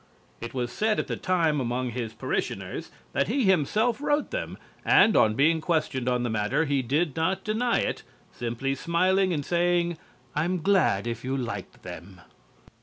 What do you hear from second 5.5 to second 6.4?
questioned on the